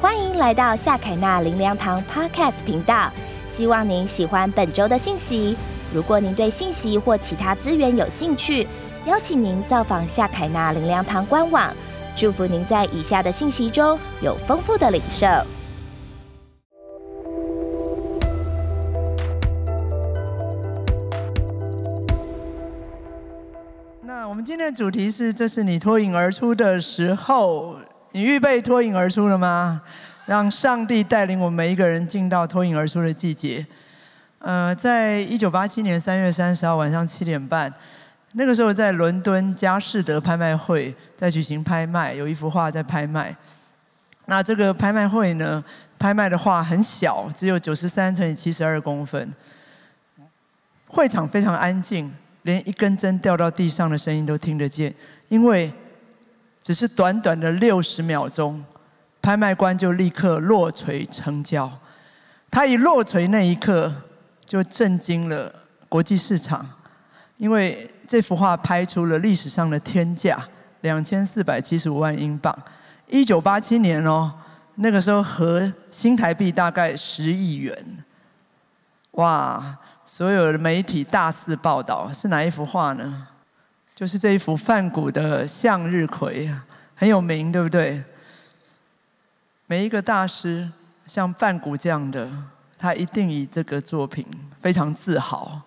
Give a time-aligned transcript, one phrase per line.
[0.00, 3.10] 欢迎来到夏凯纳林良堂 Podcast 频道，
[3.48, 5.56] 希望您喜欢本周的信息。
[5.92, 8.64] 如果您对信息或其他资源有兴趣，
[9.06, 11.74] 邀请您造访夏凯纳林良堂官网。
[12.14, 15.26] 祝福您在以下的信息中有丰富的领受。
[24.02, 27.78] 那我们今天的主题是：这是你脱颖而出的时候。
[28.12, 29.82] 你预备脱颖而出了吗？
[30.24, 33.66] 让上帝带领我们每一个人进到脱颖而出的季节。
[34.38, 37.72] 呃，在一九八七年三月三十号晚上七点半，
[38.32, 43.34] 那个时候在伦敦佳士得拍卖会在举行拍卖，有一幅画在拍卖。
[44.26, 45.64] 那这个拍卖会呢，
[45.98, 49.32] 拍卖的画很小，只有九十三乘以七十二公分。
[50.86, 54.94] 会场非常安静，连一根针掉到地上的声音都听得见，
[55.28, 55.72] 因为。
[56.68, 58.62] 只是短短的六十秒钟，
[59.22, 61.72] 拍卖官就立刻落锤成交。
[62.50, 63.90] 他一落锤那一刻，
[64.44, 65.50] 就震惊了
[65.88, 66.68] 国际市场，
[67.38, 70.38] 因为这幅画拍出了历史上的天价
[70.82, 72.54] 两千四百七十五万英镑。
[73.06, 74.30] 一九八七年哦，
[74.74, 78.04] 那个时候和新台币大概十亿元。
[79.12, 79.78] 哇！
[80.04, 83.26] 所有的媒体大肆报道，是哪一幅画呢？
[83.98, 86.48] 就是这一幅梵谷的向日葵，
[86.94, 88.00] 很有名，对不对？
[89.66, 90.70] 每一个大师，
[91.04, 92.30] 像梵谷这样的，
[92.78, 94.24] 他一定以这个作品
[94.60, 95.60] 非常自豪，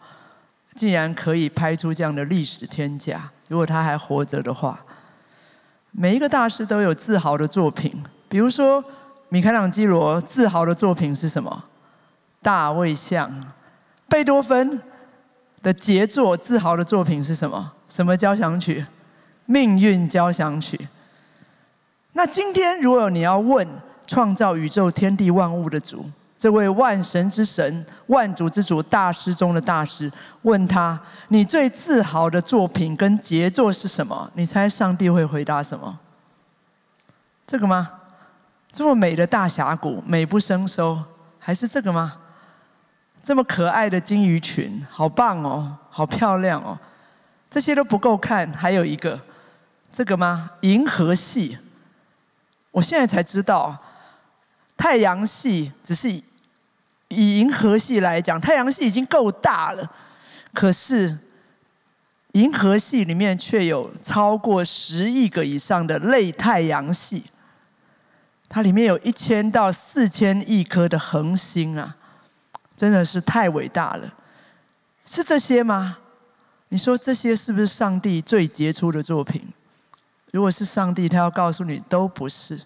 [0.76, 3.30] 竟然可以拍出这样的历史天价。
[3.50, 4.80] 如果他还活着的话，
[5.92, 8.02] 每一个大师都有自豪的作品。
[8.30, 8.82] 比如说，
[9.28, 11.66] 米开朗基罗自豪的作品是什么？
[12.42, 13.52] 大卫像。
[14.08, 14.82] 贝多芬
[15.62, 17.74] 的杰作，自豪的作品是什么？
[17.92, 18.86] 什么交响曲？
[19.46, 20.88] 命运交响曲。
[22.14, 23.68] 那今天，如果你要问
[24.08, 30.10] 创造宇宙天地万物的主，这位万神之神、万主之主、大师中的大师，
[30.44, 34.32] 问他你最自豪的作品跟杰作是什么？
[34.36, 36.00] 你猜上帝会回答什么？
[37.46, 37.92] 这个吗？
[38.72, 40.98] 这么美的大峡谷，美不胜收，
[41.38, 42.14] 还是这个吗？
[43.22, 46.80] 这么可爱的金鱼群，好棒哦，好漂亮哦。
[47.52, 49.20] 这些都不够看，还有一个，
[49.92, 50.52] 这个吗？
[50.62, 51.58] 银河系。
[52.72, 53.78] 我现在才知道，
[54.78, 56.10] 太阳系只是
[57.10, 59.92] 以银河系来讲，太阳系已经够大了。
[60.54, 61.20] 可是，
[62.32, 67.26] 银河系里面却有超过十亿个以上的类太阳系，
[68.48, 71.98] 它里面有一千到四千亿颗的恒星啊，
[72.78, 74.14] 真的是太伟大了。
[75.06, 75.98] 是这些吗？
[76.72, 79.46] 你说这些是不是上帝最杰出的作品？
[80.32, 82.62] 如果是上帝，他要告诉你都不是。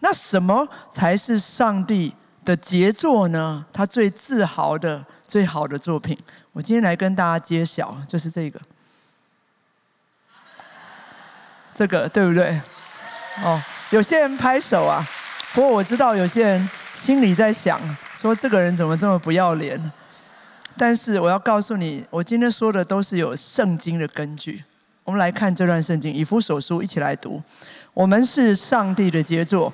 [0.00, 3.64] 那什么才是上帝的杰作呢？
[3.72, 6.18] 他最自豪的、最好的作品，
[6.52, 8.60] 我今天来跟大家揭晓，就是这个。
[11.74, 12.60] 这个对不对？
[13.42, 15.02] 哦，有些人拍手啊。
[15.54, 17.80] 不过我知道有些人心里在想，
[18.14, 19.90] 说这个人怎么这么不要脸？
[20.78, 24.62] 但是我要告诉你，我今天说的都是有圣经的根据。
[25.04, 27.42] 我们来看这段圣经，以弗所书，一起来读。
[27.94, 29.72] 我们是上帝的杰作，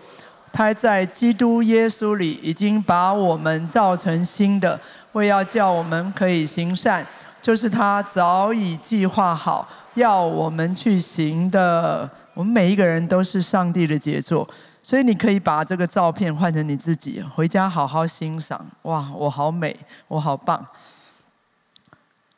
[0.53, 4.79] 他在基督耶稣里已经把我们造成新的，
[5.13, 7.05] 为要叫我们可以行善，
[7.41, 12.09] 就是他早已计划好要我们去行的。
[12.35, 14.49] 我们每一个人都是上帝的杰作。
[14.85, 18.67] 所以你可以把这个照片换成你自己，回家好好欣赏。
[18.83, 19.77] 哇，我好美，
[20.09, 20.67] 我好棒。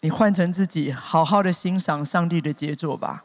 [0.05, 3.25] 你换成自己，好好的欣赏上帝的杰作吧。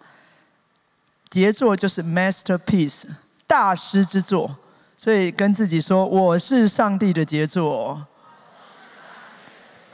[1.29, 3.03] 杰作就是 masterpiece，
[3.45, 4.55] 大师之作。
[4.97, 8.07] 所以跟自己说，我是上帝的杰作。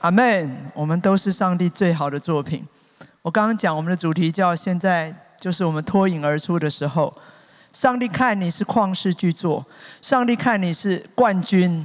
[0.01, 0.71] 阿门。
[0.75, 2.63] 我们都是上帝最好的作品。
[3.23, 7.11] 我刚刚讲我们的主题叫现在就是我们脱颖而出的时候。
[7.73, 9.65] 上帝看你是旷世巨作，
[10.03, 11.83] 上帝看你是冠军，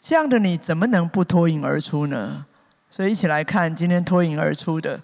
[0.00, 2.44] 这样的你怎么能不脱颖而出呢？
[2.92, 5.00] 所以一起来看今天脱颖而出的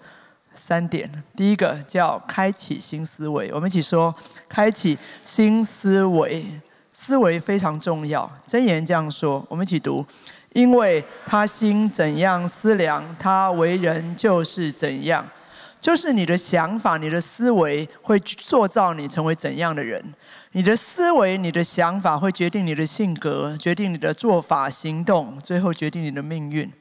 [0.53, 1.11] 三点。
[1.35, 4.13] 第一个叫开启新思维，我们一起说
[4.47, 4.95] 开启
[5.25, 6.45] 新思维，
[6.93, 8.31] 思维非常重要。
[8.47, 10.05] 箴言这样说，我们一起读：
[10.53, 15.27] 因为他心怎样思量，他为人就是怎样。
[15.81, 20.13] 就是你的想法、你的思维会塑造你成为怎样的人。
[20.51, 26.71] 你的思维、你的想法会决定你的性格，决定你的做法、行动，最后决定你的命运。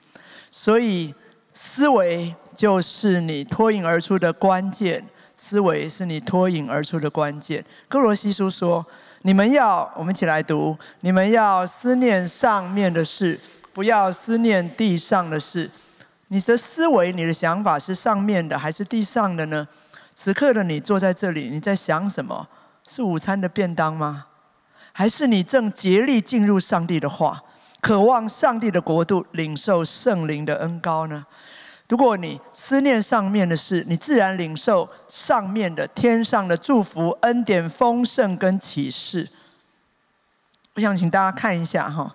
[0.50, 1.14] 所以，
[1.54, 5.04] 思维就是你脱颖而出的关键。
[5.36, 7.64] 思维是你脱颖而出的关键。
[7.88, 8.84] 哥罗西书说
[9.22, 13.38] ：“你们要，我们一起来读，你们要思念上面的事，
[13.72, 15.70] 不要思念地上的事。
[16.26, 19.68] 你的思维、你的想法是上面的还是地上的呢？
[20.14, 22.48] 此刻的你坐在这里，你在想什么？
[22.86, 24.26] 是午餐的便当吗？
[24.92, 27.44] 还是你正竭力进入上帝的话，
[27.80, 31.26] 渴望上帝的国度，领受圣灵的恩高呢？
[31.88, 39.28] 如果你思念上面的事，你自然领受上面的天上的祝福、恩典、丰盛跟启示。
[40.75, 42.14] 我想请大家看一下哈，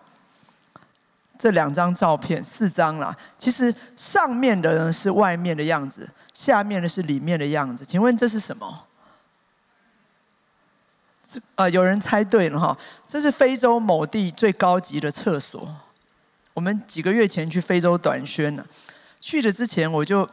[1.39, 3.17] 这两张照片，四张啦。
[3.37, 7.83] 其实上面的呢是外面的样子，下面的是里面的样子。
[7.83, 8.85] 请问这是什么？
[11.25, 12.77] 这啊，有人猜对了哈！
[13.07, 15.73] 这是非洲某地最高级的厕所。
[16.53, 18.65] 我们几个月前去非洲短宣了，
[19.21, 20.29] 去的之前我就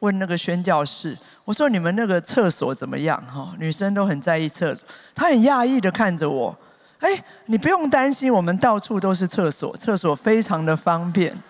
[0.00, 4.86] 问那个宣教士，我说：“你们那个厕所怎么样？”哈，女生都很在意厕所。
[5.14, 6.56] 她很讶异的看着我
[7.00, 11.42] ：“哎，你不用担心，我们到处都是厕所，厕所非常的方便。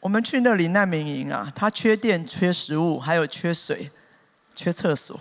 [0.00, 3.90] 我们去那里难民营啊，它缺电、缺食物，还有缺水、
[4.54, 5.18] 缺厕所。”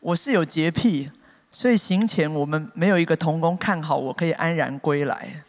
[0.00, 1.10] 我是有洁癖，
[1.50, 5.44] 所以行前我们没有一个童工看好我可以安然归来。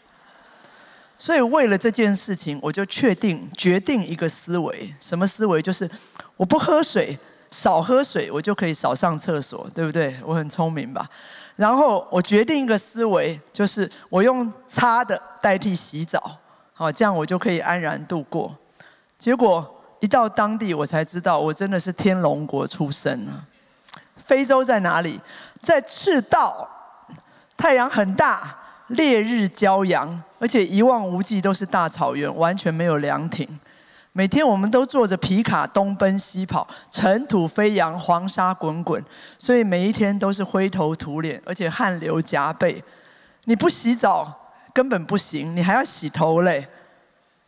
[1.17, 5.61] 所以为了这件事情，我就确定决定一个思维，什么思维？
[5.61, 5.89] 就是
[6.37, 7.19] 我不喝水，
[7.51, 10.15] 少喝水，我就可以少上厕所，对不对？
[10.25, 11.09] 我很聪明吧？
[11.57, 16.37] 然后我决定一个思维，就是我用擦的代替洗澡，
[16.73, 18.55] 好，这样我就可以安然度过。
[19.17, 23.43] 结果一到当地，我才知道我真的是天龙国出生啊！
[24.23, 25.19] 非洲在哪里？
[25.61, 26.69] 在赤道，
[27.57, 28.57] 太阳很大，
[28.87, 33.59] 烈日骄阳，而且一望无际都是大草原，完全没有凉亭。
[34.11, 39.03] 每天我们都坐着皮卡东奔西跑，尘土飞扬，黄沙滚滚，
[39.37, 42.83] 所以每一天都是灰头土脸，而且汗流浃背。
[43.45, 46.67] 你不洗澡根本不行，你还要洗头嘞。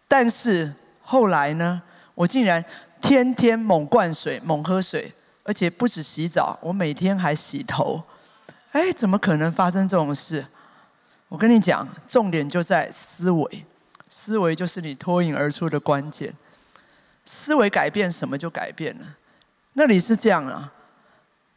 [0.07, 1.81] 但是后来呢，
[2.13, 2.63] 我竟然
[3.01, 5.11] 天天猛灌水，猛喝水。
[5.43, 8.03] 而且不止洗澡，我每天还洗头。
[8.71, 10.45] 哎，怎么可能发生这种事？
[11.27, 13.65] 我跟你讲，重点就在思维，
[14.09, 16.33] 思维就是你脱颖而出的关键。
[17.25, 19.05] 思维改变，什么就改变了。
[19.73, 20.71] 那里是这样啊，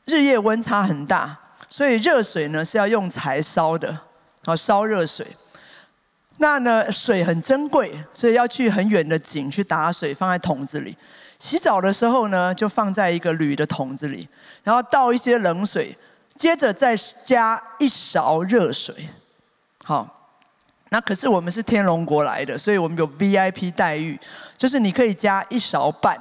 [0.04, 1.38] 日夜温差很大，
[1.68, 4.00] 所以热水呢是要用柴烧的，
[4.44, 5.26] 啊，烧热水。
[6.38, 10.96] 那呢，水很珍贵，所以要去很远的井去打水，放在桶子里。
[11.44, 14.26] 洗澡的时候呢，就放在一个铝的桶子里，
[14.62, 15.94] 然后倒一些冷水，
[16.34, 18.94] 接着再加一勺热水。
[19.84, 20.08] 好，
[20.88, 24.18] 那可是我们是天龙国来的，所以我们有 VIP 待遇，
[24.56, 26.18] 就是你可以加一勺半，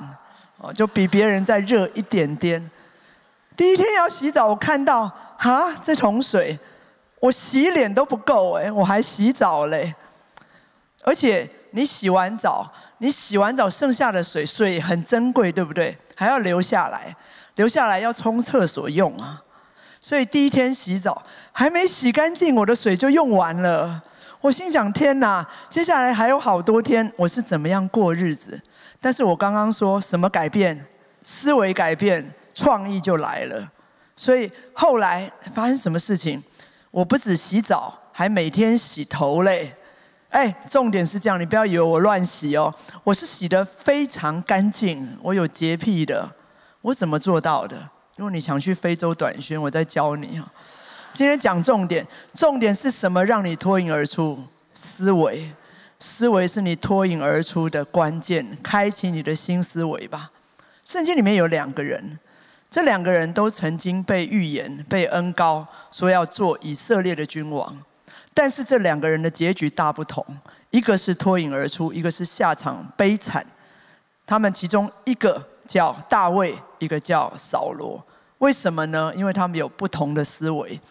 [0.57, 2.69] 哦，就比别人再热一点点。
[3.55, 6.59] 第一天要洗澡，我看到哈这桶水，
[7.21, 9.95] 我洗脸都不够哎，我还洗澡嘞，
[11.03, 12.69] 而且你洗完澡。
[13.03, 15.97] 你洗完澡剩下的水，水很珍贵，对不对？
[16.15, 17.13] 还要留下来，
[17.55, 19.43] 留下来要冲厕所用啊。
[19.99, 21.21] 所以第一天洗澡
[21.51, 24.01] 还没洗干净，我的水就用完了。
[24.39, 28.61] 我心想：天哪，接下来还有好多天，我是怎么样过日子？
[29.01, 30.85] 但是我刚刚说什么改变？
[31.23, 33.69] 思维改变，创意就来了。
[34.15, 36.41] 所以后来发生什么事情？
[36.89, 39.75] 我不止洗澡，还每天洗头嘞。
[40.33, 42.73] 哎，重点是这样，你不要以为我乱洗哦，
[43.03, 46.27] 我是洗得非常干净，我有洁癖的，
[46.81, 47.77] 我怎么做到的？
[48.15, 50.51] 如果你想去非洲短宣，我再教你啊。
[51.13, 54.43] 今天讲重点，重点是什么让你脱颖而出？
[54.73, 55.53] 思维，
[55.99, 60.31] 思维是你脱颖而出的关键，开启你的新思维吧。
[60.83, 62.17] 圣经里面有两个人，
[62.71, 67.77] 这两个人都曾经被预言、被恩高，说要做以色列的君王。
[68.35, 70.25] 但是这两个人的结局大不同，
[70.71, 73.45] 一个是脱颖而出，一个是下场悲惨。
[74.25, 78.03] 他们其中一个叫大卫，一个叫扫罗。
[78.39, 79.13] 为什么呢？
[79.15, 80.81] 因为他们有不同的思维。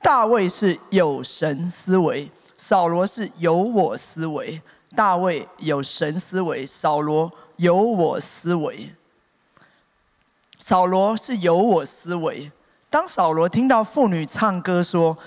[0.00, 4.62] 大卫是有神思维，扫罗是有我思维。
[4.94, 8.94] 大卫有神思维，扫罗有我思维。
[10.56, 12.52] 扫罗是有我思维。
[12.88, 15.18] 当扫罗听到妇女唱歌说。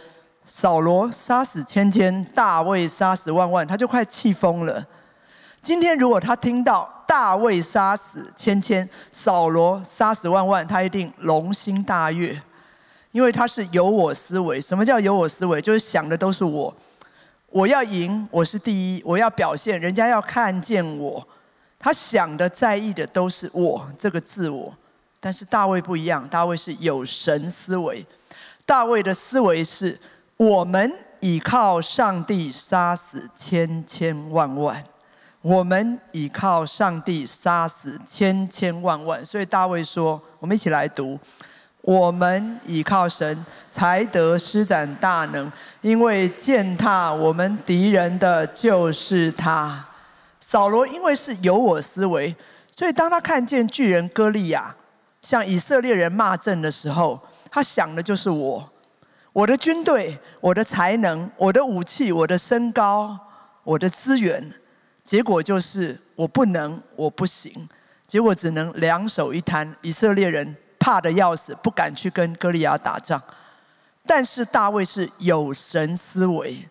[0.45, 4.85] 扫罗杀死千千，大卫杀死万万，他就快气疯了。
[5.61, 12.39] 今天如果他听到大卫杀死千千，扫罗杀死万万，他一定龙心大悦，
[13.11, 14.61] 因为他是有我思维。
[14.61, 15.61] 什么叫有我思维？
[15.61, 16.75] 就是想的都是我，
[17.49, 21.27] 我要赢，我是第一，我要表现，人家要看见我。
[21.79, 24.75] 他想的、在意的都是我这个自我。
[25.19, 28.05] 但是大卫不一样，大卫是有神思维。
[28.65, 29.99] 大卫的思维是：
[30.37, 34.83] 我们倚靠上帝杀死千千万万，
[35.41, 39.25] 我们倚靠上帝杀死千千万万。
[39.25, 41.17] 所以大卫说：“我们一起来读，
[41.79, 45.49] 我们倚靠神才得施展大能，
[45.79, 49.85] 因为践踏我们敌人的就是他。”
[50.41, 52.35] 扫罗因为是有我思维，
[52.69, 54.75] 所以当他看见巨人歌利亚
[55.21, 58.69] 向以色列人骂阵的时候，他想的就是我，
[59.35, 63.19] 我的军队，我的才能，我的武器，我的身高，
[63.65, 64.49] 我的资源，
[65.03, 67.67] 结果就是我不能，我不行，
[68.07, 69.75] 结果只能两手一摊。
[69.81, 73.21] 以色列人怕的要死，不敢去跟歌利亚打仗。
[74.07, 76.69] 但是大卫是有神思维，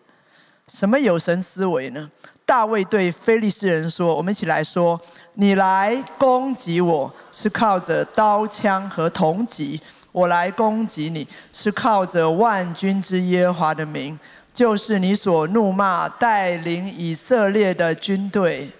[0.67, 2.09] 什么有神思维呢？
[2.47, 4.99] 大卫对非利士人说：“我们一起来说，
[5.35, 9.79] 你来攻击我是靠着刀枪和铜戟。”
[10.15, 14.17] 我来攻击你，是靠着万军之耶和华的名，
[14.53, 18.71] 就是你所怒骂带领以色列的军队。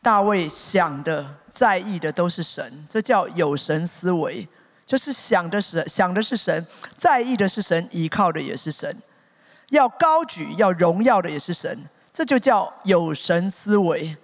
[0.00, 4.48] 大卫想的、在意的都是神，这叫有神思维，
[4.86, 8.96] 就是想的是想的是神，在意的是神，依靠的也是神，
[9.68, 11.78] 要高举、要荣耀的也是神，
[12.10, 14.16] 这就叫有神思维。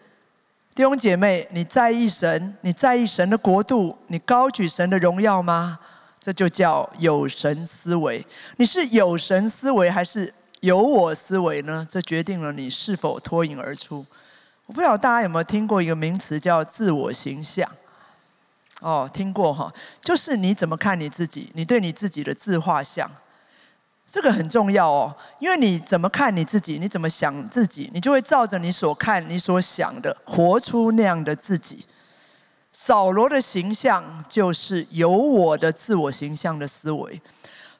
[0.75, 2.57] 弟兄姐妹，你在意神？
[2.63, 3.97] 你在意神的国度？
[4.09, 5.79] 你高举神的荣耀吗？
[6.21, 8.27] 这就叫有神思维。
[8.57, 11.87] 你是有神思维还是有我思维呢？
[11.89, 14.05] 这决定了你是否脱颖而出。
[14.67, 17.71] 我不知道大家有没有听过一个名词叫自我形象？
[18.81, 21.51] 哦，听过哈，就是你怎么看你自己？
[21.55, 23.09] 你对你自己的自画像。
[24.11, 31.85] 这个很重要哦，因为你怎么看你自己，你怎么想自己，你就会照着你所看、你所想的，活出那样的自己。
[32.71, 37.21] 扫罗的形象就是有我的自我形象的思维，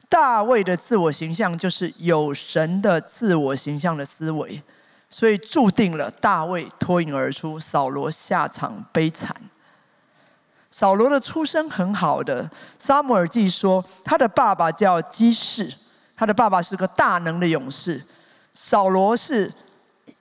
[0.09, 4.61] 大卫的自我形象就是有神的自我形象的思维，
[5.09, 9.35] 所以注定了大卫脱颖而出，扫罗下场悲惨。
[10.71, 15.73] 扫罗的出身很好的，沙姆尔记说他的爸爸叫基士。
[16.17, 18.05] 他的爸爸是个大能的勇士，
[18.55, 19.53] 扫罗是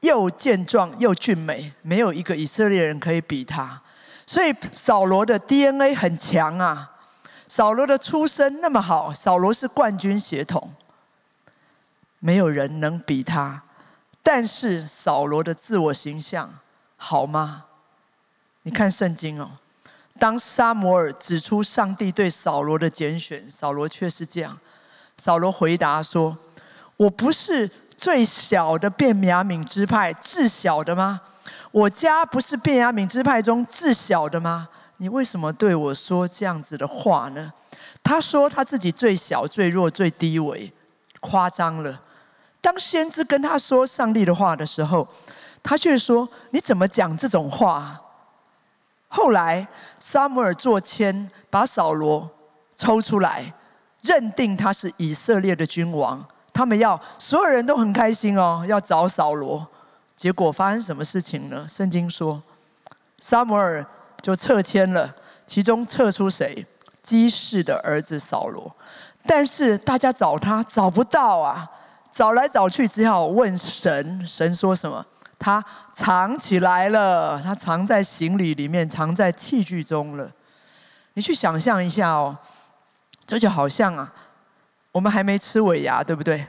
[0.01, 3.81] 又健壮又俊美，没有一个以色列人可以比他，
[4.25, 6.91] 所以扫罗的 DNA 很强啊。
[7.47, 10.73] 扫罗的出身那么好，扫罗是冠军血统，
[12.17, 13.62] 没有人能比他。
[14.23, 16.51] 但是扫罗的自我形象
[16.95, 17.65] 好吗？
[18.63, 19.51] 你看圣经哦，
[20.17, 24.57] 当沙摩尔指出上帝对扫罗的拣选，扫罗却是这样。
[25.17, 26.38] 扫罗回答说
[26.98, 31.22] ：“我不是最小的便雅悯支派至小的吗？
[31.72, 34.70] 我家不是便雅悯支派中至小的吗？
[34.98, 37.53] 你为什么对我说这样子的话呢？”
[38.03, 40.72] 他说他自己最小、最弱、最低微，
[41.22, 42.01] 夸张了。
[42.60, 45.08] 当先知跟他说上帝的话的时候，
[45.63, 47.98] 他却说：“你怎么讲这种话？”
[49.08, 49.65] 后来
[50.00, 52.29] 撒母耳做签，把扫罗
[52.75, 53.53] 抽出来。
[54.03, 59.67] 认定他是以色列的君王，他们要所有人都很开心哦，要找扫罗。
[60.15, 61.65] 结果发生什么事情呢？
[61.67, 62.41] 圣经说，
[63.17, 63.86] 撒摩尔
[64.22, 65.13] 就撤迁了，
[65.48, 66.65] 其中撤出谁？
[67.01, 68.74] 基士的儿子扫罗。
[69.25, 71.67] 但是大家找他找不到啊，
[72.12, 74.25] 找来找去只好问神。
[74.25, 75.05] 神说什么？
[75.39, 80.29] 他藏起来了，他藏在行李里面，藏在器具中了。
[81.15, 82.38] 你去想象一下哦。
[83.25, 84.12] 这就好像啊，
[84.92, 86.48] 我们还没吃尾牙，对不对？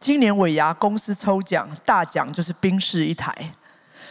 [0.00, 3.34] 今年尾牙公司抽奖，大奖就是冰室一台。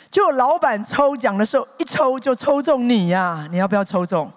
[0.10, 3.48] 就老板抽奖的时候，一抽就抽中你呀！
[3.52, 4.32] 你要不要抽中？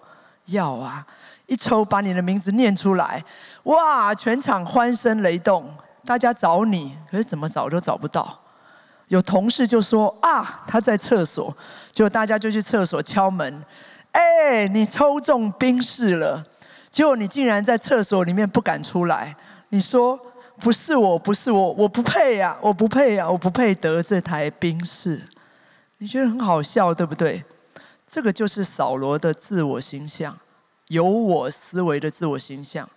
[0.47, 1.07] 要啊！
[1.47, 3.23] 一抽把你的名字念出来，
[3.65, 4.15] 哇！
[4.15, 5.73] 全场欢声雷动，
[6.05, 8.41] 大家找你，可是怎么找都找不到。
[9.09, 11.57] 有同事就说啊，他在厕所，
[11.93, 13.65] 就大家就去厕所敲门，
[14.13, 16.45] 哎，你抽中冰室了。
[16.95, 19.35] 结果你竟然在厕所里面不敢出来，
[19.71, 20.17] 你说
[20.61, 25.21] 不是我，不是我，我不配呀，我不配呀，我不配得这台兵士。
[25.99, 27.45] 你觉得很好笑，对不对？
[28.07, 30.39] 这个就是扫罗的自我形象，
[30.87, 32.89] 有我思维的自我形象。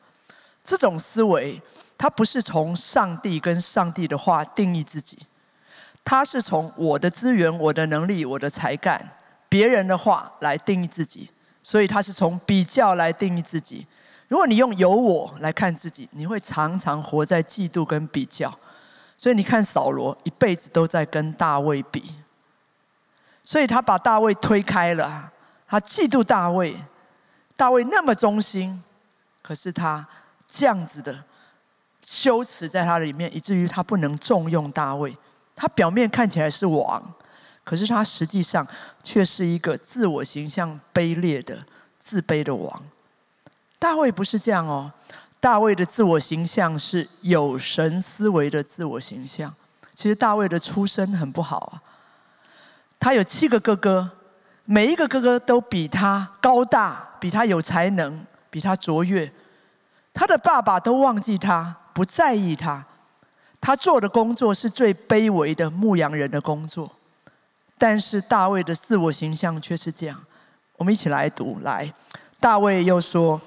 [0.63, 1.59] 这种思维，
[1.97, 5.17] 他不是从上帝跟上帝的话定义自己，
[6.03, 9.09] 他是从我的资源、我的能力、我的才干、
[9.49, 11.31] 别人的话来定义自己。
[11.67, 13.85] 所以他是从比较来定义自己。
[14.29, 18.57] 如果你用有我来看自己，你会常常活在嫉妒跟比较。
[19.17, 22.15] 所以你看扫罗一辈子都在跟大卫比，
[23.43, 25.33] 所以他把大卫推开了。
[25.67, 26.73] 他嫉妒大卫，
[27.57, 28.81] 大卫那么忠心，
[29.41, 30.07] 可是他
[30.49, 31.21] 这样子的
[32.01, 35.13] 羞耻在他里面，以至于他不能重用大卫。
[35.53, 37.13] 他表面看起来是王，
[37.67, 38.65] 可是他实际上
[39.03, 41.61] 却是一个自我形象卑劣的、
[41.99, 42.81] 自卑的王。
[43.77, 44.89] 大卫不是这样哦，
[45.41, 49.53] 大卫的自我形象是有神思维的自我形象。
[49.93, 51.83] 其实大卫的出身很不好啊，
[52.97, 54.11] 他有七个哥哥，
[54.63, 59.29] 每一个哥哥都比他高大，比他有才能，比他卓越。
[60.13, 62.85] 他的爸爸都忘记他，不在意他。
[63.59, 66.96] 他做的工作是最卑微的牧羊人的工作，
[67.77, 70.17] 但是大卫的自我形象却是这样。
[70.77, 71.93] 我们一起来读，来，
[72.39, 73.41] 大卫又说：“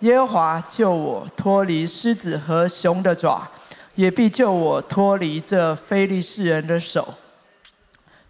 [0.00, 3.48] 耶和华救我脱离狮子和熊的爪。”
[3.96, 7.14] 也必救我脱离这非利士人的手。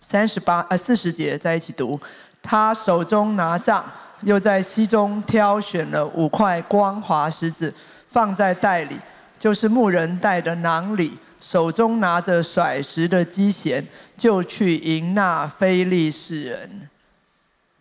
[0.00, 2.00] 三十八呃四十节在一起读，
[2.40, 3.84] 他手中拿杖，
[4.20, 7.75] 又在溪中挑选了五块光滑石子，
[8.06, 8.96] 放在袋里，
[9.40, 16.88] 就是牧人带的囊里，手中拿着甩石的机弦，就去迎那非利士人。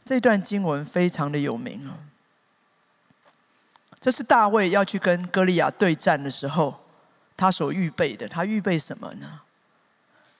[0.03, 1.93] 这段经文非常的有名哦。
[3.99, 6.81] 这是大卫要去跟歌利亚对战的时候。
[7.37, 9.41] 他所预备的，他预备什么呢？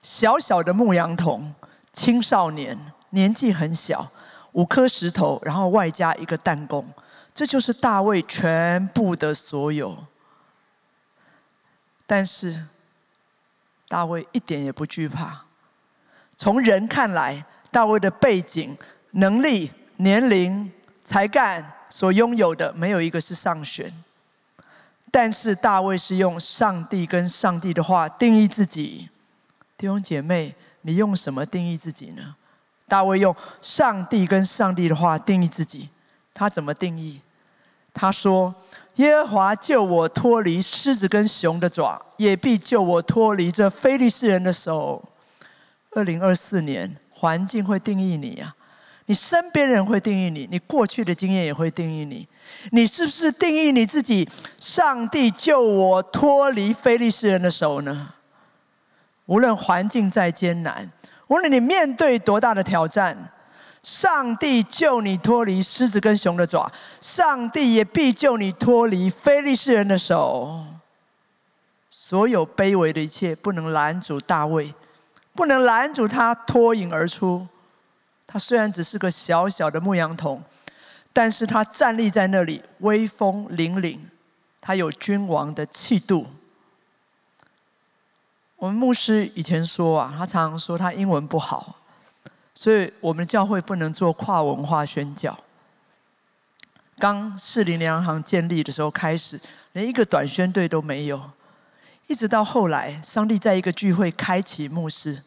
[0.02, 1.54] 小小的牧羊童，
[1.92, 4.10] 青少年，年纪很小，
[4.54, 6.88] 五颗石头，然后外加一个弹弓，
[7.34, 10.06] 这就是大卫全部的所有。
[12.08, 12.64] 但是
[13.96, 15.46] 大卫一点也不惧怕。
[16.36, 18.78] 从人看来，大卫的背景、
[19.12, 20.70] 能力、年龄、
[21.06, 23.94] 才干所拥有的，没有一个是上选。
[25.10, 29.10] 但是大卫是用上帝跟上帝的话定义自己，
[29.78, 32.36] 弟兄姐妹，你用什么定义自己呢？
[32.90, 35.88] 大卫用上帝跟上帝的话定义自己，
[36.34, 37.22] 他怎么定义？
[37.94, 38.54] 他说
[38.96, 45.04] ：“耶和华救我脱离狮子跟熊的爪，也必救我脱离这非利士人的手。”
[45.92, 48.55] 二零二四年，环境会定义你呀。
[49.08, 52.27] 你身边人会定义你，你过去的经验也会定义你。
[52.72, 54.27] 你是不是定义你自己？
[54.58, 58.14] 上帝救我脱离非利士人的手呢？
[59.27, 60.92] 无论环境再艰难，
[61.27, 63.31] 无论你面对多大的挑战，
[63.86, 70.66] 上帝救你脱离狮子跟熊的爪，上帝也必救你脱离非利士人的手。
[71.92, 74.74] 所有卑微的一切不能拦阻大卫，
[75.36, 77.48] 不能拦阻他脱颖而出。
[78.26, 80.42] 他虽然只是个小小的牧羊童，
[81.14, 84.00] 但是他站立在那里，威风凛凛，
[84.60, 86.26] 他有君王的气度。
[88.56, 91.76] 我们牧师以前说啊，他常常说他英文不好，
[92.55, 95.37] 所以我们教会不能做跨文化宣教。
[96.98, 99.39] 刚士林粮行建立的时候开始，
[99.74, 101.29] 连一个短宣队都没有，
[102.07, 105.22] 一直到后来，上帝在一个聚会开启牧师，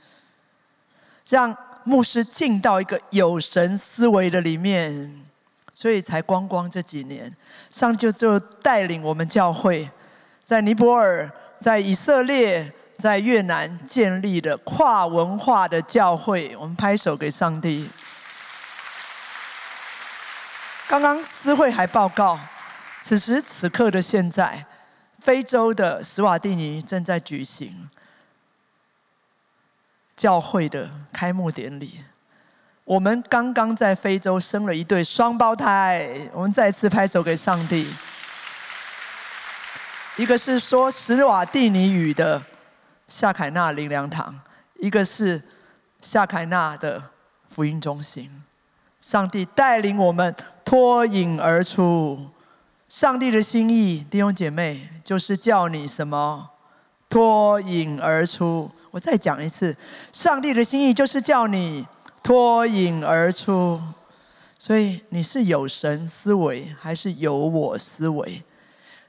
[1.29, 1.57] 让。
[1.85, 5.25] 牧师进到一个有神思维的里面，
[5.73, 7.35] 所以才光光这几年，
[7.71, 9.91] 上就就带领我们教会，
[10.45, 16.57] 在尼泊尔、在以色列、在越南建立的跨文化的教会。
[16.57, 17.89] 我们拍手给上帝。
[20.89, 22.39] 刚刚思会还报告，
[23.01, 24.67] 此时此刻的现在，
[25.21, 27.89] 非洲的斯瓦蒂尼正在举行。
[30.17, 32.03] 教会的开幕典礼，
[32.83, 37.95] 我们刚刚在非洲生了一对双胞胎，我们再次拍手给上帝。
[40.17, 42.43] 一个是说史瓦蒂尼语的
[43.09, 44.39] 夏凯纳灵粮堂，
[44.79, 45.43] 一个是
[46.03, 47.03] 夏凯纳的
[47.49, 48.31] 福音中心。
[49.01, 52.29] 上帝带领我们脱颖而出，
[52.89, 56.51] 上帝的心意，弟兄姐妹，就是叫你什么
[57.09, 58.71] 脱颖而出。
[58.91, 59.75] 我再讲一次，
[60.13, 61.87] 上帝的心意就是叫你
[62.23, 63.81] 脱颖而出。
[64.59, 68.43] 所以你是有神思维还是有我思维？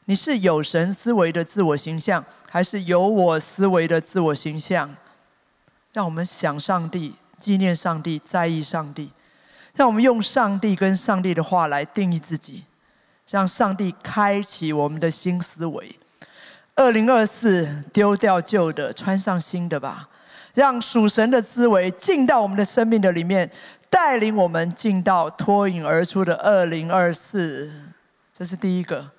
[0.09, 4.95] 你是有神思维的自我形象，还是有我思维的自我形象？
[5.93, 9.11] 让我们想上帝，纪念上帝，在意上帝。
[9.75, 12.63] 让我们用上帝跟上帝的话来定义自己，
[13.29, 15.95] 让上帝开启我们的新思维。
[16.73, 20.09] 二零二四，丢掉旧的，穿上新的吧。
[20.55, 23.47] 让属神的思维进到我们的生命的里面，
[23.91, 27.71] 带领我们进到脱颖而出的二零二四。
[28.33, 29.11] 这是第一个，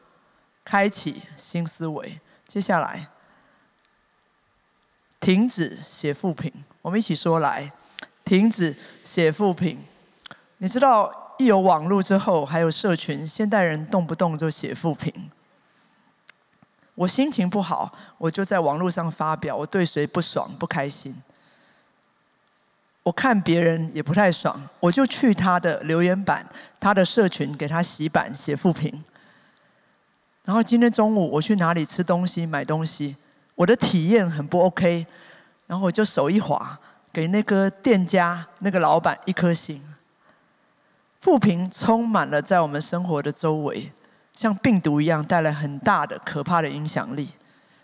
[0.70, 2.20] 开启新思维。
[2.46, 3.09] 接下来，
[5.18, 6.52] 停止写副评。
[6.80, 7.72] 我们一起说来，
[8.24, 9.83] 停止写副评。
[10.59, 15.12] 你知道，一有网络之后，还有社群，现代人动不动就写副评。
[16.94, 21.20] 我心情不好，我就在网络上发表我对谁不爽不开心。
[23.02, 29.02] 我看别人也不太爽，我就去他的留言板、他的社群给他洗版写负评。
[30.44, 33.16] 然后今天中午我去哪里吃东西、买东西，
[33.55, 35.07] 我的体验很不 OK，
[35.66, 36.79] 然后我就手一滑，
[37.12, 39.83] 给那个店家、那个老板一颗星。
[41.20, 43.92] 负评充满了在我们生活的周围，
[44.33, 47.29] 像病毒一样带来很大的可怕的影响力。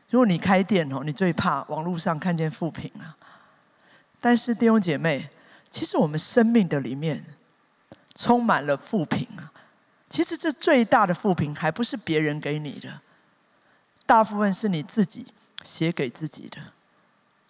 [0.08, 3.14] 如果你开店哦，你最怕网络上看见负评啊。
[4.18, 5.28] 但是弟兄姐妹，
[5.68, 7.26] 其实我们生命的里面
[8.14, 9.52] 充满了负评啊。
[10.08, 13.00] 其实这最大的负评还不是别人给你的，
[14.06, 15.26] 大部分是你自己
[15.64, 16.58] 写给自己的。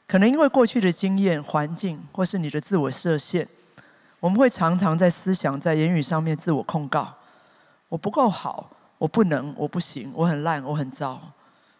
[0.06, 3.46] 可能因为过去的经验、环境，或是你的自我设限，
[4.20, 7.14] 我们会常常在思想、在言语上面自我控告：
[7.88, 11.32] 我不够好，我不能，我不行，我很烂，我很糟，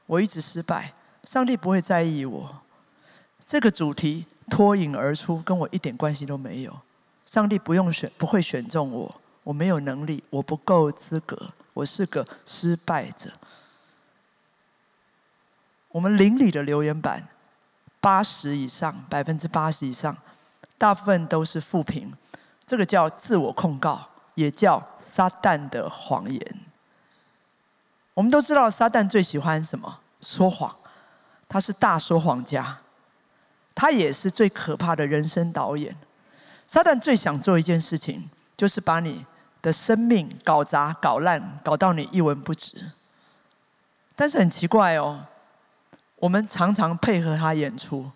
[0.06, 0.92] 我一直失败。
[1.24, 2.62] 上帝不会在意我。
[3.46, 4.26] 这个主题。
[4.48, 6.72] 脱颖而出，跟我一点关系都没有。
[7.24, 9.20] 上帝不用选，不会选中我。
[9.46, 13.30] 我没有能力，我不够资格，我是个失败者。
[15.90, 17.28] 我们邻里的留言板，
[18.00, 20.16] 八十以上，百分之八十以上，
[20.76, 22.12] 大部分都是负评。
[22.66, 26.60] 这个叫自我控告，也叫撒旦的谎言。
[28.14, 30.00] 我们都知道，撒旦最喜欢什么？
[30.20, 30.74] 说谎，
[31.48, 32.78] 他是大说谎家。
[33.76, 35.94] 他也是最可怕的人生导演。
[36.66, 39.24] 撒旦最想做一件事情，就是把你
[39.62, 42.92] 的生命搞砸、搞烂，搞到你一文不值。
[44.14, 45.26] 但是很奇怪哦，
[46.16, 48.10] 我们常常配合他演出，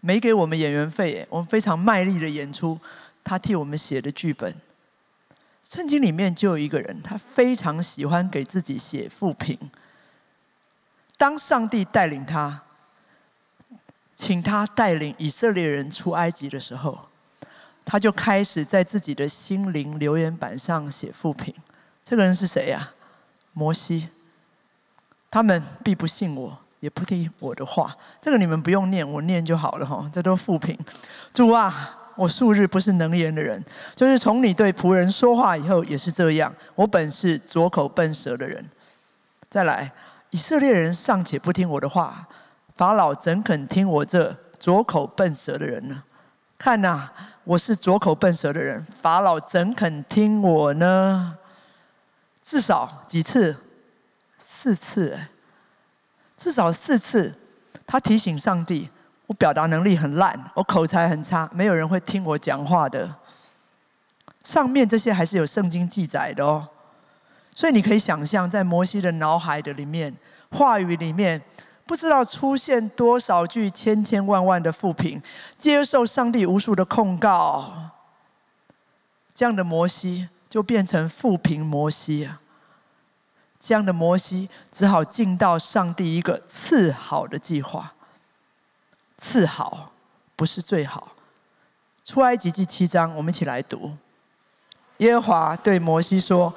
[0.00, 2.78] 没给我们演员费，我们非常卖力的演出
[3.24, 4.54] 他替我们写的剧本。
[5.62, 9.58] 圣经里面就有一个人，他非常喜欢给自己写负评。
[11.16, 12.62] 当上帝带领他。
[14.18, 17.10] 请他带领以色列人出埃及的时候，
[17.86, 21.54] 他就开始在自己的心灵留言板上写负评。
[22.04, 22.90] 这个人是谁呀？
[23.52, 24.08] 摩西。
[25.30, 27.96] 他们必不信我，也不听我的话。
[28.20, 30.10] 这个你们不用念，我念就好了哈。
[30.12, 30.76] 这都负评。
[31.32, 33.62] 主啊，我素日不是能言的人，
[33.94, 36.52] 就是从你对仆人说话以后也是这样。
[36.74, 38.68] 我本是左口笨舌的人。
[39.48, 39.92] 再来，
[40.30, 42.26] 以色列人尚且不听我的话。
[42.74, 46.02] 法老怎肯听我这左口笨舌的人呢？
[46.58, 47.10] 看呐，
[47.46, 51.38] 我是左口笨舌的人，法老怎肯听我呢？
[52.42, 53.56] 至少几次？
[54.36, 55.16] 四次，
[56.36, 57.32] 至少四次。
[57.86, 58.90] 他提醒上帝：
[59.28, 63.14] 我表达能力很烂，我口才很差，没有人会听我讲话的。
[64.42, 66.66] 上面这些还是有圣经记载的哦，
[67.54, 70.12] 所以你可以想象，在摩西的脑海的里面，
[70.50, 71.40] 话语里面。
[71.86, 75.22] 不知道出现多少句千千万万的负评，
[75.56, 77.92] 接受上帝无数的控告，
[79.32, 82.40] 这样的摩西就变成负评摩西啊！
[83.60, 87.94] 这样的摩西只好进到上帝一个次好的计划，
[89.16, 89.92] 次好
[90.34, 91.12] 不是最好。
[92.04, 93.96] 出埃及记七章，我们一起来读。
[94.98, 96.52] 耶和华对摩西说：“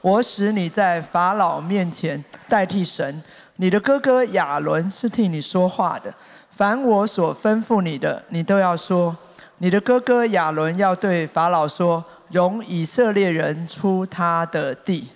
[0.00, 3.22] 我使你在法老面前代替神。”
[3.62, 6.12] 你的哥哥亚伦是替你说话的，
[6.50, 9.16] 凡我所吩咐你的，你都要说。
[9.58, 15.12] 你的哥哥亚伦要对法老说：“容以色列人出他的地。”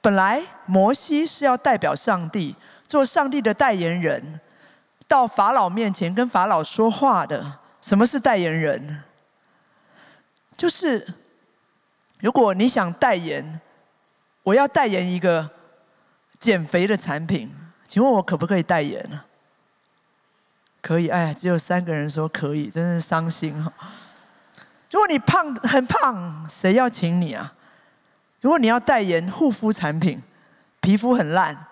[0.00, 4.40] 本来摩西是要代表上帝，做上帝的代言人，
[5.06, 7.58] 到法老面前跟法老说话的。
[7.82, 9.04] 什么是代言人？
[10.56, 11.06] 就是
[12.20, 13.60] 如果你想代言，
[14.42, 15.50] 我要代言一个。
[16.38, 17.54] 减肥的产品，
[17.86, 19.24] 请问我可不可以代言呢？
[20.80, 23.72] 可以，哎，只有三个人说可以，真是伤心哈。
[24.90, 27.52] 如果你胖很胖，谁要请你啊？
[28.40, 30.22] 如果你要代言护肤产品，
[30.80, 31.66] 皮肤很烂，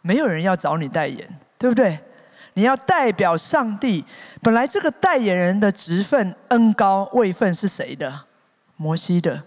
[0.00, 1.98] 没有人要找你代言，对不对？
[2.54, 4.04] 你要代表上帝，
[4.40, 8.26] 本来这个代言人的职分恩高位分是谁的？
[8.76, 9.42] 摩西的，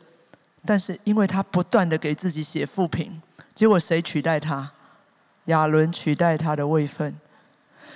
[0.65, 3.21] 但是因为他不断的给自己写负评。
[3.57, 4.71] 结果谁取代他？
[5.45, 7.19] 亚伦取代他的位分。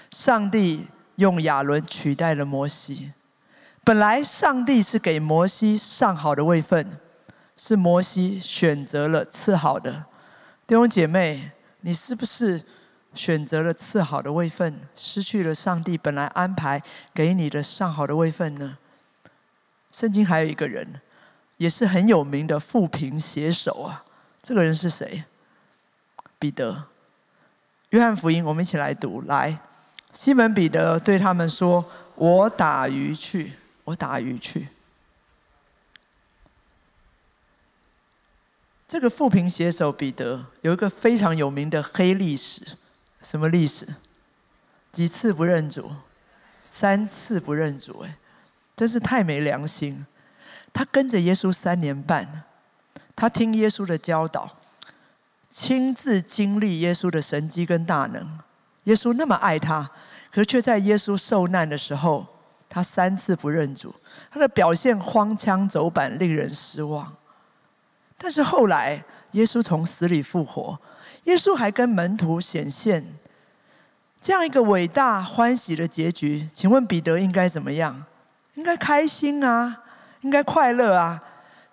[0.10, 3.12] 上帝用亚伦取代了摩西。
[3.84, 6.98] 本来上帝是给摩西上好的位分，
[7.56, 10.06] 是摩西选择了次好的。
[10.66, 12.64] 弟兄姐妹，你是不是
[13.14, 16.82] 选择了次好的位分，失去了上帝本来安排
[17.14, 18.80] 给你的上好的位分呢？
[19.92, 21.00] 圣经还有一个人，
[21.58, 24.06] 也是很有名的富平写手啊。
[24.42, 25.24] 这个人是谁？
[26.42, 26.86] 彼得，
[27.92, 29.22] 约翰福音，我们一起来读。
[29.28, 29.60] 来，
[30.12, 31.86] 西门彼得对他们说
[32.18, 34.70] ：“我打鱼去，我打鱼去。”
[38.88, 42.76] 这个富平写手彼得有一个非常有名的黑历史，
[43.22, 43.88] 什么历史？
[44.92, 45.92] 几次不认主？
[46.66, 48.00] 三次不认主？
[48.00, 48.18] 哎，
[48.76, 50.08] 真是太没良心！
[50.74, 52.46] 他跟着耶稣三年半，
[53.16, 54.58] 他听耶稣的教导，
[55.52, 58.40] 亲自经历耶稣的神迹跟大能。
[58.86, 59.92] 耶稣那么爱他，
[60.32, 62.26] 可是却在耶稣受难的时候，
[62.70, 63.94] 他三次不认主，
[64.32, 67.14] 他的表现荒腔走板，令人失望。
[68.18, 70.80] 但是后来，耶稣从死里复活，
[71.26, 73.06] 耶稣还跟门徒显现，
[74.22, 78.06] 这样一个伟大欢喜的结局，请问彼得应该怎么样？
[78.56, 79.84] 应该开心啊，
[80.22, 81.22] 应该快乐啊。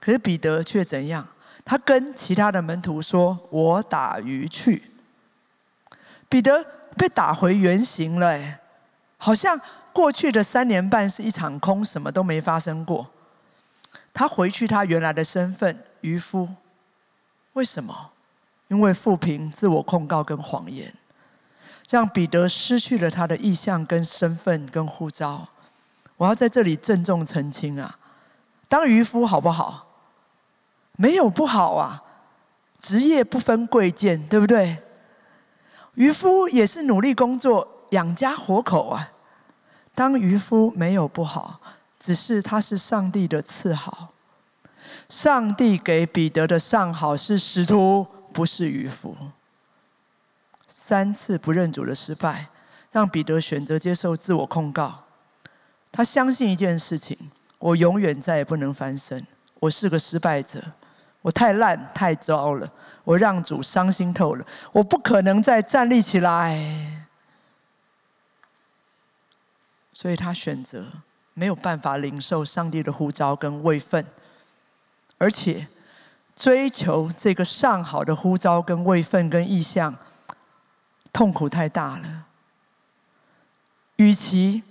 [0.01, 1.27] 可是彼得却怎样？
[1.69, 4.91] 他跟其他的门徒说：“我打鱼去。”
[6.27, 6.65] 彼得
[6.97, 8.59] 被打回原形了，哎，
[9.19, 9.61] 好像
[9.93, 13.09] 过去的三年半是一场空，什么都没发生过。
[14.15, 15.85] 他回去他原来的身份。
[16.01, 16.49] 渔夫，
[17.53, 18.13] 为什么？
[18.69, 20.95] 因为富平自我控告跟谎言，
[21.91, 25.49] 让彼得失去了他的意向、跟身份、跟护照。
[26.17, 27.99] 我要在这里郑重澄清啊！
[28.69, 29.88] 当渔夫好不好？
[31.01, 32.03] 没有不好啊，
[32.77, 34.83] 职业不分贵贱，对不对？
[35.95, 39.13] 渔夫也是努力工作养家活口啊。
[39.95, 41.61] 当渔夫没有不好，
[42.01, 44.09] 只是他是上帝的赐好。
[45.09, 49.17] 上帝给彼得的上好是使徒，不是渔夫。
[50.67, 52.49] 三次不认主的失败，
[52.91, 55.05] 让彼得选择接受自我控告。
[55.93, 57.17] 他相信一件事情：
[57.61, 59.25] 我永远再也不能翻身。
[59.61, 60.63] 我是个失败者，
[61.23, 62.71] 我太烂太糟了，
[63.05, 64.47] 我让主伤心透了。
[64.73, 67.07] 我不可能再站立起来，
[69.93, 70.87] 所以他选择
[71.35, 74.07] 没有办法领受上帝的呼召跟位分。
[75.19, 75.67] 而且，
[76.37, 79.97] 追求这个上好的呼召、跟位分、跟意向，
[81.13, 82.27] 痛苦太大了。
[83.97, 84.63] 与其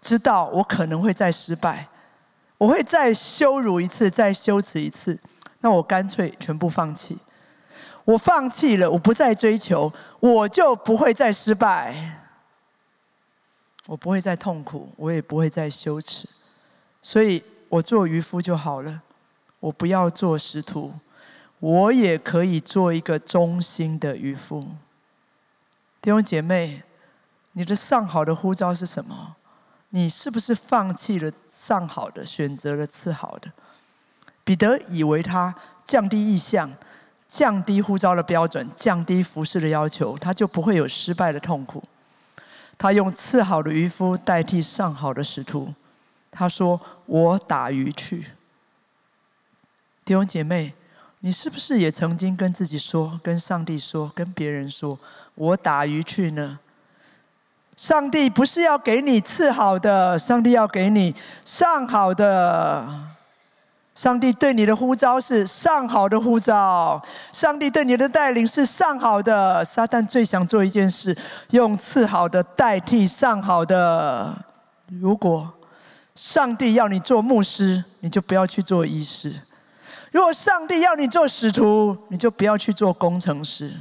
[0.00, 1.86] 知道我可能会再失败，
[2.58, 5.20] 我会再羞辱一次、再羞耻一次，
[5.62, 7.16] 那我干脆全部放弃。
[8.04, 12.20] 我放弃了，我不再追求，我就不会再失败，
[13.86, 16.28] 我不会再痛苦，我也不会再羞耻，
[17.00, 19.02] 所以我做渔夫就好了。
[19.60, 20.94] 我不要做师徒，
[21.60, 24.60] 我也可以做一个忠心的渔夫。
[26.00, 26.82] 弟兄姐妹，
[27.52, 29.36] 你的上好的呼召是什么？
[29.90, 33.52] 你是不是放弃了上好的，选择了次好的？
[34.44, 36.70] 彼得以为他降低意向、
[37.28, 41.82] 降低呼召的标准、降低服饰的要求，他就不会有失败的痛苦。
[42.76, 45.72] 他用次好的渔夫代替上好的使徒。
[46.32, 48.26] 他说：“我打鱼去。”
[50.04, 50.74] 弟兄姐妹，
[51.20, 54.98] 你是不是也曾经跟自己说、跟上帝说、跟别人说
[55.36, 56.58] ：“我打鱼去呢？”
[57.76, 63.08] 上帝不是要给你次好的，上帝要给你上好的。
[63.94, 69.62] 上帝对你的呼召是上好的呼召，上帝对你的带领是上好的。
[69.64, 71.16] 撒旦最想做一件事，
[71.50, 74.44] 用次好的代替上好的。
[74.88, 75.52] 如果
[76.14, 79.34] 上帝要你做牧师，你就不要去做医师。
[80.10, 83.74] 如果上帝要你做使徒，你就不要去做工程师。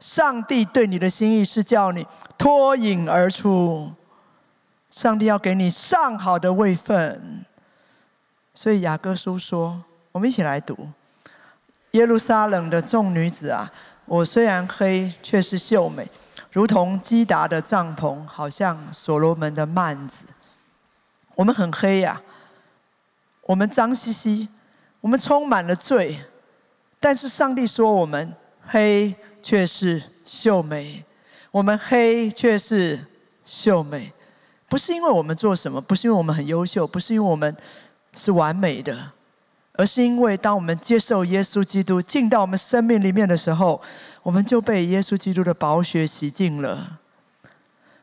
[0.00, 2.06] 上帝对你的心意是叫你
[2.38, 3.92] 脱颖而出，
[4.90, 7.44] 上帝要给你上好的位分。
[8.60, 10.76] 所以雅各书说：“我们一起来读
[11.92, 13.72] 耶路撒冷的众女子啊，
[14.04, 16.04] 我虽然黑，却是秀美，
[16.50, 20.26] 如同基达的帐篷，好像所罗门的幔子。
[21.36, 22.20] 我们很黑呀，
[23.42, 24.48] 我们脏兮兮。”
[25.02, 26.24] 我们充满了罪，
[26.98, 28.34] 但是上帝说我们
[28.66, 31.04] 黑却是秀美，
[31.52, 33.06] 我们黑却是
[33.44, 34.12] 秀美，
[34.68, 37.56] 不是因为我们做什么，不是因为我们很优秀，不是因为我们
[38.18, 39.12] 是完美的，
[39.74, 43.80] 而是因为当我们接受耶稣基督进到我们生命里面的时候，
[44.24, 46.98] 我们就被耶稣基督的宝血洗净了。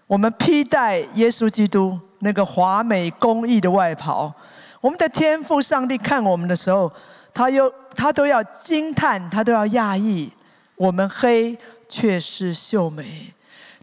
[0.07, 4.33] 我们披戴耶稣基督那个华美公义的外袍。
[4.79, 6.89] 我们的天父上帝看我们的时候，
[7.33, 10.31] 他又他都要惊叹，他都要讶异。
[10.75, 11.57] 我们黑
[11.89, 13.33] 却是秀美，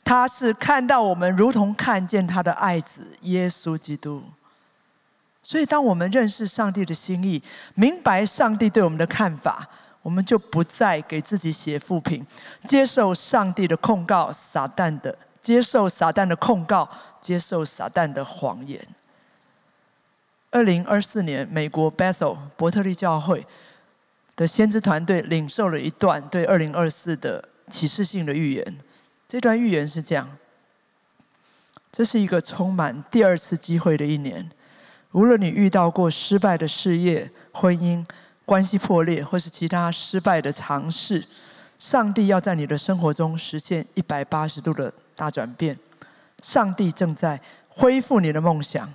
[0.05, 4.23] 他是看到我们如同看见他的爱子耶稣基督。
[5.43, 7.43] 所以，当我们认识上帝的心意，
[7.75, 9.69] 明白上帝对我们的看法，
[10.01, 12.25] 我们就不再给自己写负评，
[12.69, 16.89] 接受上帝的控告，撒旦的接受撒旦的控告，
[17.21, 18.81] 接受撒旦的谎言。
[20.51, 23.45] 二零二四年，美国 Bethel 伯特利教会
[24.37, 28.79] 的先知团队领受了一段对二零二四的启示性的预言。
[29.27, 30.39] 这段预言是这样：
[31.91, 34.51] 这是一个充满第二次机会的一年。
[35.13, 38.05] 无论你遇到过失败的事业、婚姻、
[38.45, 41.25] 关系破裂，或是其他失败的尝试，
[41.79, 45.79] 上帝要在你的生活中实现一百八十度的大转变。
[46.43, 48.93] 上帝正在恢复你的梦想。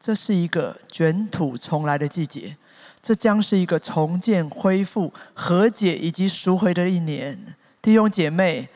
[0.00, 2.56] 这是一个卷土重来的季节，
[3.02, 7.54] 这将是一个重建、恢复、和解以及赎回的一年。
[7.82, 8.66] 弟兄姐妹，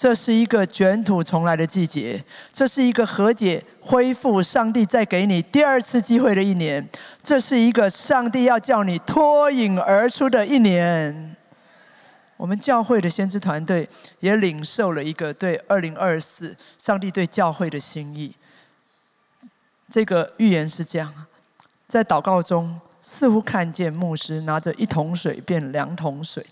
[0.00, 6.88] 这是一个卷土重来的季节，这是一个和解、恢复，上帝再给你第二次机会的一年。
[7.22, 11.36] 这是一个上帝要叫你脱颖而出的一年。
[12.38, 13.86] 我们教会的先知团队
[14.20, 18.34] 也领受了一个对二零二四上帝对教会的心意。
[19.90, 21.12] 这个预言是这样：
[21.86, 26.46] 在祷告中，似乎看见牧师拿着一桶水变两桶水，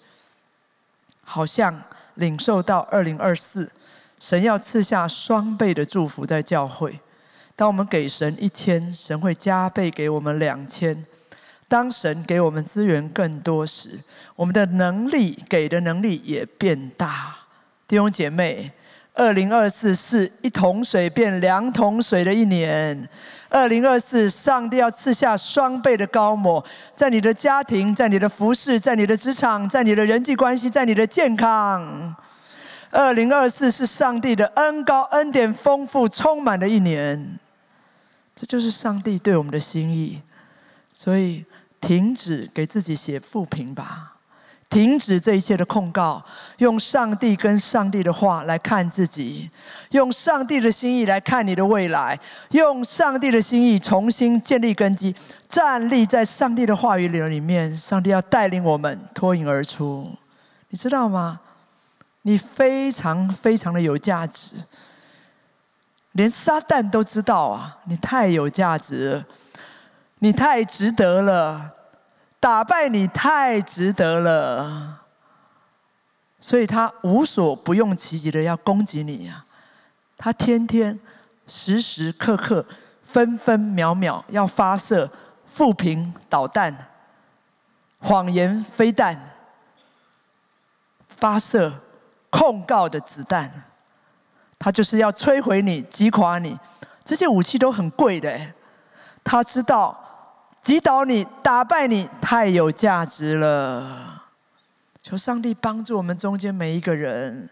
[1.24, 1.82] 好像
[2.18, 3.72] 领受到二零二四
[4.20, 7.00] 神要赐下双倍的祝福在教会。
[7.56, 10.94] 当我们给神一千，神会加倍给我们两千；
[11.66, 14.00] 当神给我们资源更多时，
[14.36, 17.36] 我们的能力给的能力也变大。
[17.88, 18.72] 弟兄姐妹。
[19.18, 23.08] 二零二四是一桶水变两桶水的一年。
[23.48, 32.14] 二零二四，上帝要赐下双倍的高模，在你的家庭，在你的服饰，在你的职场，在你的人际关系，在你的健康。
[32.92, 37.40] 二零二四是上帝的恩高恩典丰富充满的一年。
[38.36, 40.22] 这就是上帝对我们的心意。
[40.94, 41.44] 所以，
[41.80, 44.17] 停止给自己写负评吧。
[44.70, 46.22] 停止这一切的控告，
[46.58, 49.50] 用上帝跟上帝的话来看自己，
[49.90, 52.18] 用上帝的心意来看你的未来，
[52.50, 55.14] 用上帝的心意重新建立根基，
[55.48, 57.74] 站立在上帝的话语里里面。
[57.74, 60.14] 上帝要带领我们脱颖而出，
[60.68, 61.40] 你知道吗？
[62.22, 64.56] 你非常非常的有价值，
[66.12, 67.78] 连撒旦都知道啊！
[67.84, 69.24] 你太有价值，
[70.18, 71.77] 你太值得了。
[72.40, 75.06] 打败你太值得了，
[76.38, 79.44] 所以他无所不用其极的要攻击你呀！
[80.16, 81.00] 他天天、
[81.48, 82.64] 时时刻刻、
[83.02, 85.10] 分分秒秒要发射
[85.46, 86.90] 负平导弹、
[87.98, 89.34] 谎言飞弹、
[91.16, 91.72] 发射
[92.30, 93.64] 控告的子弹，
[94.58, 96.56] 他就是要摧毁你、击垮你。
[97.04, 98.54] 这些武器都很贵的，
[99.24, 100.04] 他知道。
[100.68, 104.24] 击倒你，打败你，太有价值了。
[105.02, 107.48] 求上帝帮助我们中间每一个人，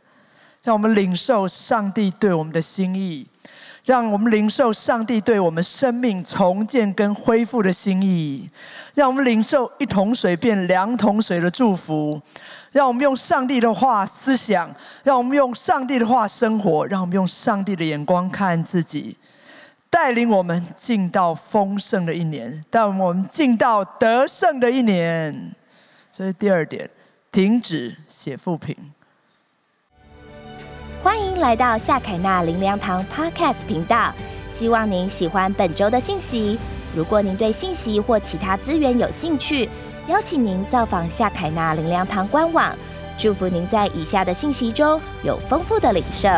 [0.62, 3.26] 让我们领受上帝对我们的心意，
[3.87, 8.50] 让我们领受上帝对我们生命重建跟恢复的心意，
[8.92, 12.20] 让我们领受一桶水变两桶水的祝福，
[12.70, 14.70] 让我们用上帝的话思想，
[15.02, 19.16] 让我们用上帝的话生活，让我们用上帝的眼光看自己。
[19.90, 25.55] 带领我们进到丰盛的一年，带我们进到得胜的一年。
[26.12, 26.88] 这是第二点，
[27.31, 28.77] 停止写负评。
[31.03, 34.12] 欢迎来到夏凯纳林良堂 Podcast 频道，
[34.49, 36.59] 希望您喜欢本周的信息。
[36.94, 39.68] 如果您对信息或其他资源有兴趣，
[40.09, 42.75] 邀请您造访夏凯纳林良堂官网。
[43.18, 46.29] 祝福您在以下的信息中有丰富的领受。